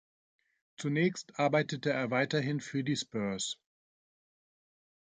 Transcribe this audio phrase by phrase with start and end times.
[0.77, 3.59] Zunächst arbeitete er weiterhin für die Spurs.